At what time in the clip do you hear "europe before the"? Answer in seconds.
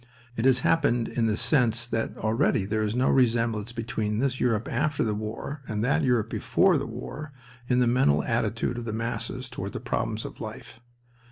6.01-6.87